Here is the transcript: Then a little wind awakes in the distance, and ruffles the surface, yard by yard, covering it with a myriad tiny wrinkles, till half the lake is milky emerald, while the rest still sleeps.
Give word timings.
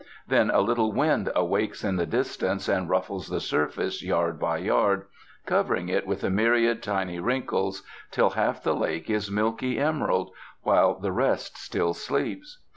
Then 0.27 0.49
a 0.49 0.61
little 0.61 0.91
wind 0.91 1.31
awakes 1.35 1.83
in 1.83 1.95
the 1.97 2.07
distance, 2.07 2.67
and 2.67 2.89
ruffles 2.89 3.27
the 3.29 3.39
surface, 3.39 4.01
yard 4.01 4.39
by 4.39 4.57
yard, 4.57 5.05
covering 5.45 5.89
it 5.89 6.07
with 6.07 6.23
a 6.23 6.31
myriad 6.31 6.81
tiny 6.81 7.19
wrinkles, 7.19 7.83
till 8.09 8.31
half 8.31 8.63
the 8.63 8.73
lake 8.73 9.11
is 9.11 9.29
milky 9.29 9.77
emerald, 9.77 10.31
while 10.63 10.97
the 10.99 11.11
rest 11.11 11.55
still 11.55 11.93
sleeps. 11.93 12.57